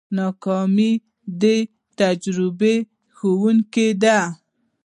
ناکامي 0.17 0.91
د 1.41 1.43
تجربې 1.99 2.75
ښوونکې 3.15 3.87
ده. 4.03 4.19